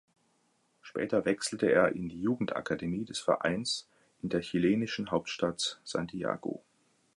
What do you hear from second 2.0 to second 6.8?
die Jugendakademie des Vereins in der chilenischen Hauptstadt Santiago.